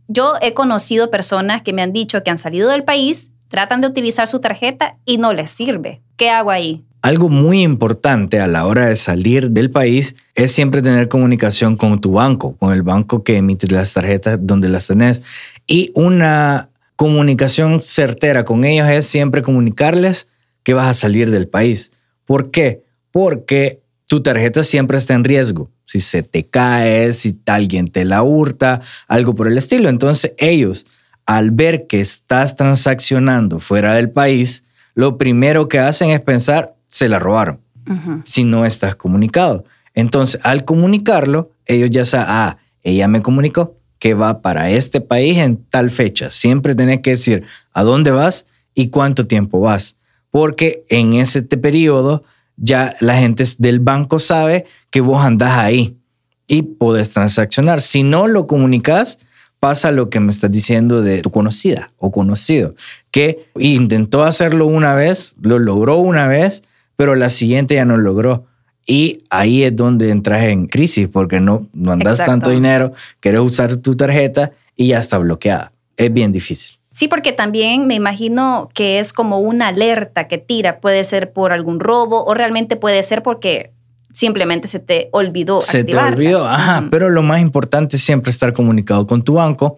Yo 0.09 0.35
he 0.41 0.53
conocido 0.53 1.11
personas 1.11 1.63
que 1.63 1.73
me 1.73 1.83
han 1.83 1.93
dicho 1.93 2.23
que 2.23 2.31
han 2.31 2.39
salido 2.39 2.69
del 2.69 2.85
país, 2.85 3.33
tratan 3.49 3.81
de 3.81 3.89
utilizar 3.89 4.29
su 4.29 4.39
tarjeta 4.39 4.99
y 5.05 5.19
no 5.19 5.33
les 5.33 5.51
sirve. 5.51 6.01
¿Qué 6.17 6.31
hago 6.31 6.51
ahí? 6.51 6.86
Algo 7.07 7.29
muy 7.29 7.63
importante 7.63 8.41
a 8.41 8.49
la 8.49 8.67
hora 8.67 8.87
de 8.87 8.97
salir 8.97 9.53
del 9.53 9.71
país 9.71 10.17
es 10.35 10.51
siempre 10.51 10.83
tener 10.83 11.07
comunicación 11.07 11.77
con 11.77 12.01
tu 12.01 12.11
banco, 12.11 12.57
con 12.57 12.73
el 12.73 12.83
banco 12.83 13.23
que 13.23 13.37
emite 13.37 13.69
las 13.69 13.95
tarjetas 13.95 14.41
donde 14.43 14.69
las 14.69 14.89
tenés. 14.89 15.23
Y 15.69 15.93
una 15.95 16.69
comunicación 16.97 17.81
certera 17.81 18.45
con 18.45 18.65
ellos 18.65 18.89
es 18.89 19.07
siempre 19.07 19.43
comunicarles 19.43 20.27
que 20.65 20.75
vas 20.75 20.89
a 20.89 20.95
salir 20.95 21.31
del 21.31 21.47
país. 21.47 21.93
¿Por 22.25 22.51
qué? 22.51 22.83
Porque 23.13 23.83
tu 24.09 24.21
tarjeta 24.21 24.65
siempre 24.65 24.99
está 24.99 25.15
en 25.15 25.23
riesgo. 25.23 25.71
Si 25.85 26.01
se 26.01 26.25
te 26.25 26.43
cae, 26.43 27.13
si 27.13 27.39
alguien 27.47 27.87
te 27.87 28.05
la 28.05 28.25
hurta, 28.25 28.81
algo 29.07 29.33
por 29.33 29.47
el 29.47 29.57
estilo. 29.59 29.89
Entonces 29.91 30.33
ellos, 30.39 30.87
al 31.25 31.53
ver 31.53 31.87
que 31.87 32.01
estás 32.01 32.57
transaccionando 32.57 33.61
fuera 33.61 33.95
del 33.95 34.11
país, 34.11 34.65
lo 34.97 35.19
primero 35.19 35.69
que 35.69 35.79
hacen 35.79 36.11
es 36.11 36.21
pensar, 36.23 36.76
se 36.87 37.09
la 37.09 37.19
robaron, 37.19 37.61
si 38.25 38.45
no 38.45 38.65
estás 38.65 38.97
comunicado. 38.97 39.65
Entonces, 39.95 40.41
al 40.45 40.65
comunicarlo, 40.65 41.51
ellos 41.67 41.91
ya 41.91 42.05
saben, 42.05 42.27
ah, 42.29 42.59
ella 42.83 43.09
me 43.09 43.23
comunicó 43.23 43.77
que 43.99 44.15
va 44.15 44.43
para 44.43 44.71
este 44.71 45.01
país 45.01 45.39
en 45.39 45.57
tal 45.57 45.91
fecha. 45.91 46.31
Siempre 46.31 46.75
tenés 46.75 47.01
que 47.01 47.11
decir 47.11 47.45
a 47.73 47.83
dónde 47.83 48.11
vas 48.11 48.47
y 48.75 48.89
cuánto 48.89 49.27
tiempo 49.27 49.61
vas, 49.61 49.97
porque 50.31 50.85
en 50.89 51.15
ese 51.15 51.43
periodo 51.43 52.25
ya 52.57 52.95
la 53.01 53.17
gente 53.17 53.45
del 53.59 53.81
banco 53.81 54.19
sabe 54.19 54.67
que 54.91 55.01
vos 55.01 55.25
andás 55.25 55.59
ahí 55.59 55.97
y 56.47 56.63
podés 56.63 57.13
transaccionar. 57.13 57.81
Si 57.81 58.03
no 58.03 58.27
lo 58.29 58.47
comunicas, 58.47 59.19
pasa 59.61 59.91
lo 59.91 60.11
que 60.11 60.21
me 60.21 60.31
estás 60.31 60.51
diciendo 60.51 61.03
de 61.03 61.23
tu 61.23 61.31
conocida 61.31 61.91
o 61.99 62.11
conocido, 62.11 62.75
que 63.11 63.49
intentó 63.59 64.23
hacerlo 64.25 64.67
una 64.67 64.95
vez, 64.95 65.35
lo 65.41 65.59
logró 65.59 65.97
una 65.97 66.27
vez, 66.27 66.63
pero 66.97 67.15
la 67.15 67.29
siguiente 67.31 67.75
ya 67.75 67.85
no 67.85 67.97
logró. 67.97 68.47
Y 68.87 69.25
ahí 69.31 69.65
es 69.65 69.75
donde 69.75 70.11
entras 70.11 70.45
en 70.45 70.67
crisis 70.67 71.09
porque 71.09 71.41
no, 71.41 71.69
no 71.73 71.93
andas 71.93 72.25
tanto 72.25 72.51
dinero, 72.51 72.93
quieres 73.21 73.41
usar 73.41 73.77
tu 73.77 73.95
tarjeta 73.95 74.53
y 74.77 74.89
ya 74.89 74.99
está 74.99 75.19
bloqueada. 75.19 75.73
Es 75.97 76.13
bien 76.13 76.31
difícil. 76.31 76.79
Sí, 76.93 77.09
porque 77.09 77.33
también 77.33 77.87
me 77.87 77.95
imagino 77.95 78.71
que 78.73 78.99
es 78.99 79.13
como 79.13 79.41
una 79.41 79.69
alerta 79.69 80.29
que 80.29 80.39
tira. 80.39 80.81
Puede 80.81 81.05
ser 81.05 81.33
por 81.33 81.53
algún 81.53 81.79
robo 81.79 82.25
o 82.25 82.33
realmente 82.33 82.77
puede 82.77 83.03
ser 83.03 83.23
porque 83.23 83.73
simplemente 84.15 84.67
se 84.67 84.79
te 84.79 85.11
olvidó. 85.13 85.61
Se 85.61 85.85
te 85.85 85.95
olvidó, 85.99 86.47
ajá. 86.47 86.89
Pero 86.91 87.11
lo 87.11 87.23
más 87.23 87.43
importante 87.43 87.97
es 87.97 88.03
siempre 88.03 88.31
estar 88.31 88.55
comunicado 88.55 89.07
con 89.07 89.23
tu 89.23 89.35
banco 89.35 89.77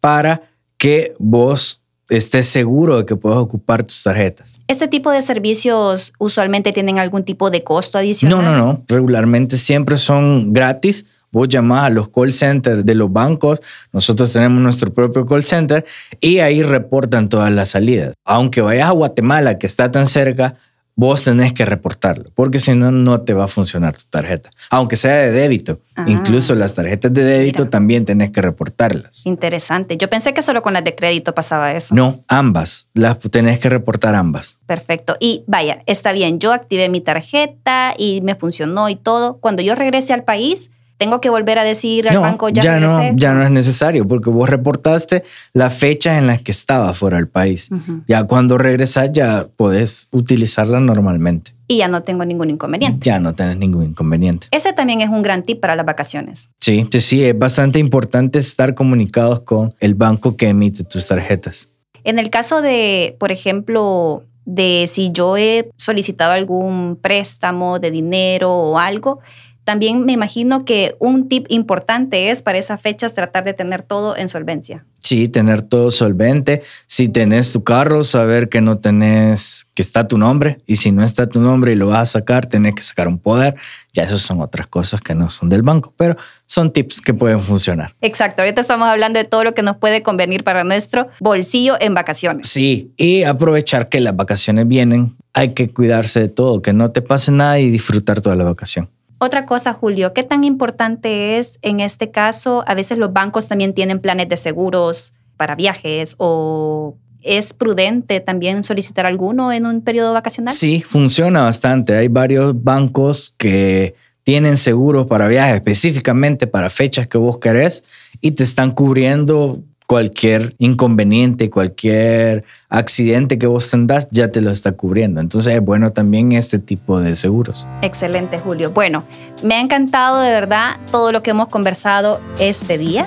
para 0.00 0.42
que 0.78 1.14
vos 1.18 1.83
estés 2.08 2.46
seguro 2.46 2.98
de 2.98 3.06
que 3.06 3.16
puedes 3.16 3.38
ocupar 3.38 3.82
tus 3.82 4.02
tarjetas. 4.02 4.60
¿Este 4.68 4.88
tipo 4.88 5.10
de 5.10 5.22
servicios 5.22 6.12
usualmente 6.18 6.72
tienen 6.72 6.98
algún 6.98 7.24
tipo 7.24 7.50
de 7.50 7.62
costo 7.62 7.98
adicional? 7.98 8.42
No, 8.42 8.42
no, 8.42 8.56
no. 8.56 8.84
Regularmente 8.88 9.56
siempre 9.56 9.96
son 9.96 10.52
gratis 10.52 11.06
Vos 11.34 11.48
llamás 11.48 11.86
a 11.86 11.90
los 11.90 12.10
call 12.10 12.32
centers 12.32 12.86
de 12.86 12.94
los 12.94 13.12
bancos, 13.12 13.60
nosotros 13.92 14.32
tenemos 14.32 14.62
nuestro 14.62 14.94
propio 14.94 15.26
call 15.26 15.42
center 15.42 15.84
y 16.20 16.38
ahí 16.38 16.62
reportan 16.62 17.28
todas 17.28 17.52
las 17.52 17.70
salidas. 17.70 18.14
Aunque 18.24 18.60
vayas 18.60 18.88
a 18.88 18.92
Guatemala, 18.92 19.58
que 19.58 19.66
está 19.66 19.90
tan 19.90 20.06
cerca, 20.06 20.54
vos 20.96 21.24
tenés 21.24 21.52
que 21.52 21.64
reportarlo, 21.64 22.30
porque 22.34 22.60
si 22.60 22.74
no, 22.74 22.90
no 22.90 23.20
te 23.22 23.34
va 23.34 23.44
a 23.44 23.48
funcionar 23.48 23.96
tu 23.96 24.04
tarjeta, 24.08 24.50
aunque 24.70 24.96
sea 24.96 25.16
de 25.16 25.32
débito. 25.32 25.80
Ah. 25.96 26.04
Incluso 26.08 26.54
las 26.54 26.74
tarjetas 26.74 27.12
de 27.12 27.24
débito 27.24 27.68
también 27.68 28.04
tenés 28.04 28.30
que 28.30 28.40
reportarlas. 28.40 29.26
Interesante. 29.26 29.96
Yo 29.96 30.08
pensé 30.10 30.34
que 30.34 30.42
solo 30.42 30.62
con 30.62 30.72
las 30.72 30.84
de 30.84 30.94
crédito 30.94 31.34
pasaba 31.34 31.72
eso. 31.72 31.94
No, 31.94 32.24
ambas. 32.28 32.88
Las 32.94 33.18
tenés 33.18 33.58
que 33.58 33.68
reportar 33.68 34.14
ambas. 34.14 34.58
Perfecto. 34.66 35.16
Y 35.20 35.44
vaya, 35.46 35.82
está 35.86 36.12
bien, 36.12 36.38
yo 36.38 36.52
activé 36.52 36.88
mi 36.88 37.00
tarjeta 37.00 37.94
y 37.96 38.20
me 38.22 38.34
funcionó 38.34 38.88
y 38.88 38.96
todo. 38.96 39.38
Cuando 39.38 39.62
yo 39.62 39.74
regrese 39.74 40.12
al 40.12 40.24
país, 40.24 40.70
tengo 40.96 41.20
que 41.20 41.30
volver 41.30 41.58
a 41.58 41.64
decir 41.64 42.08
al 42.08 42.18
banco 42.18 42.48
ya, 42.48 42.62
ya 42.62 42.80
no 42.80 43.12
ya 43.14 43.34
no 43.34 43.42
es 43.42 43.50
necesario 43.50 44.06
porque 44.06 44.30
vos 44.30 44.48
reportaste 44.48 45.22
la 45.52 45.70
fecha 45.70 46.18
en 46.18 46.26
la 46.26 46.38
que 46.38 46.52
estaba 46.52 46.94
fuera 46.94 47.16
del 47.16 47.28
país. 47.28 47.70
Ya 48.06 48.24
cuando 48.24 48.58
regresas 48.58 49.10
ya 49.12 49.46
podés 49.56 50.08
utilizarla 50.12 50.80
normalmente. 50.80 51.52
Y 51.66 51.78
ya 51.78 51.88
no 51.88 52.02
tengo 52.02 52.24
ningún 52.24 52.50
inconveniente. 52.50 52.98
Ya 53.02 53.18
no 53.18 53.34
tienes 53.34 53.56
ningún 53.56 53.84
inconveniente. 53.84 54.48
Ese 54.50 54.72
también 54.72 55.00
es 55.00 55.08
un 55.08 55.22
gran 55.22 55.42
tip 55.42 55.60
para 55.60 55.76
las 55.76 55.86
vacaciones. 55.86 56.50
Sí 56.60 56.88
sí 57.00 57.24
es 57.24 57.36
bastante 57.36 57.78
importante 57.78 58.38
estar 58.38 58.74
comunicados 58.74 59.40
con 59.40 59.74
el 59.80 59.94
banco 59.94 60.36
que 60.36 60.48
emite 60.48 60.84
tus 60.84 61.06
tarjetas. 61.06 61.68
En 62.04 62.18
el 62.18 62.30
caso 62.30 62.62
de 62.62 63.16
por 63.18 63.32
ejemplo 63.32 64.24
de 64.44 64.86
si 64.86 65.10
yo 65.10 65.36
he 65.36 65.70
solicitado 65.76 66.32
algún 66.32 66.98
préstamo 67.00 67.78
de 67.78 67.90
dinero 67.90 68.52
o 68.52 68.78
algo 68.78 69.20
también 69.64 70.04
me 70.04 70.12
imagino 70.12 70.64
que 70.64 70.94
un 70.98 71.28
tip 71.28 71.46
importante 71.48 72.30
es 72.30 72.42
para 72.42 72.58
esas 72.58 72.80
fechas 72.80 73.14
tratar 73.14 73.44
de 73.44 73.54
tener 73.54 73.82
todo 73.82 74.16
en 74.16 74.28
solvencia. 74.28 74.84
Sí, 75.04 75.28
tener 75.28 75.60
todo 75.60 75.90
solvente. 75.90 76.62
Si 76.86 77.10
tenés 77.10 77.52
tu 77.52 77.62
carro, 77.62 78.04
saber 78.04 78.48
que 78.48 78.62
no 78.62 78.78
tenés, 78.78 79.66
que 79.74 79.82
está 79.82 80.08
tu 80.08 80.16
nombre. 80.16 80.56
Y 80.66 80.76
si 80.76 80.92
no 80.92 81.04
está 81.04 81.26
tu 81.26 81.42
nombre 81.42 81.72
y 81.72 81.74
lo 81.74 81.88
vas 81.88 82.00
a 82.00 82.20
sacar, 82.20 82.46
tenés 82.46 82.74
que 82.74 82.82
sacar 82.82 83.08
un 83.08 83.18
poder. 83.18 83.54
Ya 83.92 84.04
esas 84.04 84.22
son 84.22 84.40
otras 84.40 84.66
cosas 84.66 85.02
que 85.02 85.14
no 85.14 85.28
son 85.28 85.50
del 85.50 85.62
banco, 85.62 85.92
pero 85.94 86.16
son 86.46 86.72
tips 86.72 87.02
que 87.02 87.12
pueden 87.12 87.40
funcionar. 87.40 87.94
Exacto. 88.00 88.40
Ahorita 88.40 88.62
estamos 88.62 88.88
hablando 88.88 89.18
de 89.18 89.26
todo 89.26 89.44
lo 89.44 89.52
que 89.52 89.62
nos 89.62 89.76
puede 89.76 90.02
convenir 90.02 90.42
para 90.42 90.64
nuestro 90.64 91.08
bolsillo 91.20 91.76
en 91.80 91.92
vacaciones. 91.92 92.46
Sí, 92.46 92.92
y 92.96 93.24
aprovechar 93.24 93.90
que 93.90 94.00
las 94.00 94.16
vacaciones 94.16 94.66
vienen. 94.66 95.16
Hay 95.34 95.52
que 95.52 95.68
cuidarse 95.68 96.20
de 96.20 96.28
todo, 96.28 96.62
que 96.62 96.72
no 96.72 96.92
te 96.92 97.02
pase 97.02 97.30
nada 97.30 97.58
y 97.58 97.70
disfrutar 97.70 98.22
toda 98.22 98.36
la 98.36 98.44
vacación. 98.44 98.88
Otra 99.18 99.46
cosa, 99.46 99.72
Julio, 99.72 100.12
¿qué 100.12 100.22
tan 100.22 100.44
importante 100.44 101.38
es 101.38 101.58
en 101.62 101.80
este 101.80 102.10
caso? 102.10 102.64
A 102.66 102.74
veces 102.74 102.98
los 102.98 103.12
bancos 103.12 103.48
también 103.48 103.74
tienen 103.74 104.00
planes 104.00 104.28
de 104.28 104.36
seguros 104.36 105.14
para 105.36 105.54
viajes 105.54 106.14
o 106.18 106.96
¿Es 107.24 107.54
prudente 107.54 108.20
también 108.20 108.62
solicitar 108.62 109.06
alguno 109.06 109.50
en 109.50 109.64
un 109.64 109.80
periodo 109.80 110.12
vacacional? 110.12 110.52
Sí, 110.54 110.82
funciona 110.82 111.40
bastante. 111.40 111.96
Hay 111.96 112.08
varios 112.08 112.62
bancos 112.62 113.34
que 113.38 113.94
tienen 114.24 114.58
seguros 114.58 115.06
para 115.06 115.26
viajes 115.26 115.54
específicamente 115.54 116.46
para 116.46 116.68
fechas 116.68 117.06
que 117.06 117.16
vos 117.16 117.38
querés 117.38 117.82
y 118.20 118.32
te 118.32 118.42
están 118.42 118.72
cubriendo 118.72 119.60
cualquier 119.86 120.54
inconveniente, 120.58 121.50
cualquier 121.50 122.44
accidente 122.68 123.38
que 123.38 123.46
vos 123.46 123.70
tengas, 123.70 124.08
ya 124.10 124.28
te 124.28 124.40
lo 124.40 124.50
está 124.50 124.72
cubriendo. 124.72 125.20
Entonces 125.20 125.54
es 125.54 125.60
bueno 125.60 125.90
también 125.90 126.32
este 126.32 126.58
tipo 126.58 127.00
de 127.00 127.16
seguros. 127.16 127.66
Excelente, 127.82 128.38
Julio. 128.38 128.70
Bueno, 128.70 129.04
me 129.42 129.54
ha 129.54 129.60
encantado 129.60 130.20
de 130.20 130.30
verdad 130.30 130.76
todo 130.90 131.12
lo 131.12 131.22
que 131.22 131.30
hemos 131.30 131.48
conversado 131.48 132.20
este 132.38 132.78
día. 132.78 133.06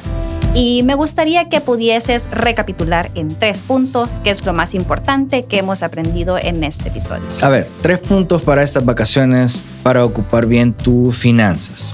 Y 0.53 0.81
me 0.83 0.95
gustaría 0.95 1.49
que 1.49 1.61
pudieses 1.61 2.27
recapitular 2.31 3.11
en 3.13 3.27
tres 3.27 3.61
puntos 3.61 4.19
qué 4.23 4.31
es 4.31 4.43
lo 4.43 4.53
más 4.53 4.73
importante 4.73 5.43
que 5.43 5.59
hemos 5.59 5.83
aprendido 5.83 6.39
en 6.39 6.63
este 6.63 6.89
episodio. 6.89 7.27
A 7.41 7.49
ver, 7.49 7.67
tres 7.81 7.99
puntos 7.99 8.41
para 8.41 8.63
estas 8.63 8.83
vacaciones 8.83 9.63
para 9.83 10.03
ocupar 10.03 10.47
bien 10.47 10.73
tus 10.73 11.15
finanzas. 11.15 11.93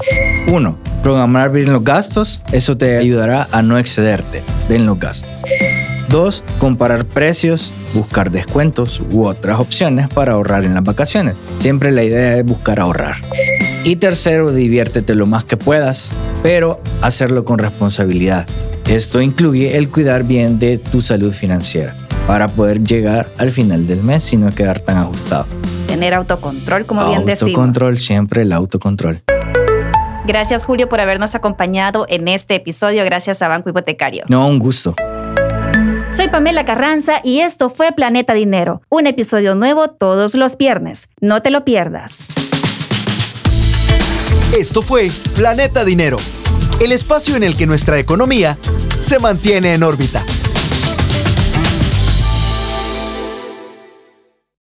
Uno, 0.49 0.77
programar 1.01 1.51
bien 1.51 1.73
los 1.73 1.83
gastos. 1.83 2.41
Eso 2.53 2.77
te 2.77 2.97
ayudará 2.97 3.49
a 3.51 3.61
no 3.63 3.77
excederte 3.77 4.43
en 4.69 4.85
los 4.85 4.99
gastos. 4.99 5.41
Dos, 6.09 6.43
comparar 6.59 7.05
precios, 7.05 7.73
buscar 7.93 8.29
descuentos 8.29 9.01
u 9.11 9.25
otras 9.25 9.59
opciones 9.59 10.07
para 10.07 10.33
ahorrar 10.33 10.63
en 10.63 10.73
las 10.73 10.83
vacaciones. 10.83 11.35
Siempre 11.57 11.91
la 11.91 12.03
idea 12.03 12.37
es 12.37 12.45
buscar 12.45 12.79
ahorrar. 12.79 13.15
Y 13.83 13.95
tercero, 13.95 14.51
diviértete 14.51 15.15
lo 15.15 15.25
más 15.25 15.43
que 15.43 15.57
puedas, 15.57 16.11
pero 16.41 16.79
hacerlo 17.01 17.43
con 17.45 17.59
responsabilidad. 17.59 18.47
Esto 18.87 19.21
incluye 19.21 19.77
el 19.77 19.89
cuidar 19.89 20.23
bien 20.23 20.59
de 20.59 20.77
tu 20.77 21.01
salud 21.01 21.33
financiera 21.33 21.95
para 22.27 22.47
poder 22.47 22.83
llegar 22.83 23.29
al 23.37 23.51
final 23.51 23.87
del 23.87 24.03
mes 24.03 24.23
sin 24.23 24.41
no 24.41 24.53
quedar 24.53 24.79
tan 24.81 24.97
ajustado. 24.97 25.45
Tener 25.87 26.13
autocontrol, 26.13 26.85
como 26.85 27.07
bien 27.07 27.25
decimos. 27.25 27.49
Autocontrol, 27.49 27.97
siempre 27.97 28.43
el 28.43 28.53
autocontrol. 28.53 29.21
Gracias 30.25 30.65
Julio 30.65 30.87
por 30.87 31.01
habernos 31.01 31.35
acompañado 31.35 32.05
en 32.07 32.27
este 32.27 32.55
episodio. 32.55 33.03
Gracias 33.03 33.41
a 33.41 33.47
Banco 33.47 33.69
Hipotecario. 33.69 34.23
No, 34.29 34.47
un 34.47 34.59
gusto. 34.59 34.95
Soy 36.09 36.29
Pamela 36.29 36.63
Carranza 36.63 37.21
y 37.23 37.39
esto 37.39 37.69
fue 37.69 37.91
Planeta 37.91 38.33
Dinero, 38.33 38.83
un 38.89 39.07
episodio 39.07 39.55
nuevo 39.55 39.87
todos 39.87 40.35
los 40.35 40.57
viernes. 40.57 41.09
No 41.19 41.41
te 41.41 41.49
lo 41.49 41.65
pierdas. 41.65 42.19
Esto 44.55 44.83
fue 44.83 45.11
Planeta 45.35 45.83
Dinero, 45.83 46.17
el 46.79 46.91
espacio 46.91 47.35
en 47.35 47.43
el 47.43 47.57
que 47.57 47.65
nuestra 47.65 47.97
economía 47.97 48.57
se 48.99 49.17
mantiene 49.17 49.73
en 49.73 49.81
órbita. 49.81 50.23